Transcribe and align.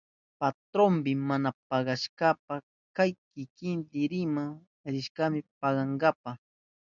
Patroyni 0.39 1.13
mana 1.27 1.49
pagawashpan 1.69 2.35
pay 2.95 3.11
kikinta 3.33 4.01
rimak 4.11 4.55
rishkani 4.93 5.39
pagawananpa. 5.59 6.31